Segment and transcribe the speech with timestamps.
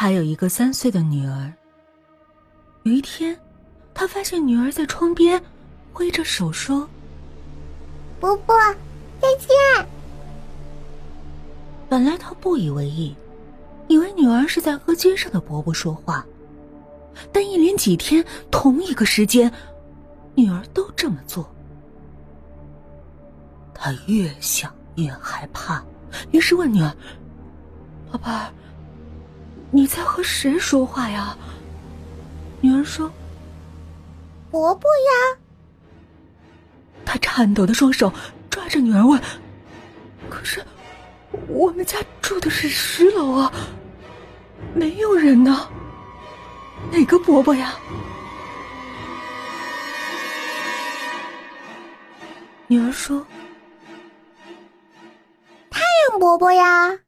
[0.00, 1.52] 他有一个三岁的女儿。
[2.84, 3.36] 有一天，
[3.92, 5.42] 他发现女儿在窗边
[5.92, 6.88] 挥着手说
[8.20, 8.54] ：“伯伯，
[9.20, 9.48] 再见。”
[11.90, 13.12] 本来他不以为意，
[13.88, 16.24] 以为女儿是在和街上的伯伯说话。
[17.32, 19.52] 但一连几天，同一个时间，
[20.36, 21.52] 女儿都这么做。
[23.74, 25.84] 他越想越害怕，
[26.30, 26.96] 于是问女儿
[28.12, 28.48] ：“宝贝儿，
[29.70, 31.36] 你在和谁说话呀？”
[32.60, 33.10] 女儿说
[34.50, 35.38] ：“伯伯呀。”
[37.06, 38.12] 他颤抖的双手
[38.50, 39.20] 抓着女儿问
[40.28, 40.62] ：“可是
[41.46, 43.52] 我们家住的是十楼啊，
[44.74, 45.70] 没有人呢，
[46.92, 47.74] 哪个伯伯呀？”
[52.66, 53.26] 女儿说
[55.70, 56.98] ：“太阳伯伯呀。”